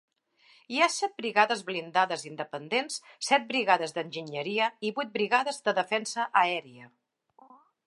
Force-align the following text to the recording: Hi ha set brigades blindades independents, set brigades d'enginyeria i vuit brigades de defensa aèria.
Hi 0.75 0.79
ha 0.81 0.85
set 0.93 1.11
brigades 1.19 1.61
blindades 1.67 2.23
independents, 2.29 2.97
set 3.29 3.47
brigades 3.53 3.95
d'enginyeria 3.99 4.71
i 4.89 4.93
vuit 4.99 5.15
brigades 5.21 5.63
de 5.69 5.77
defensa 5.83 6.29
aèria. 6.45 6.91